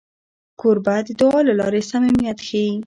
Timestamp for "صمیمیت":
1.91-2.39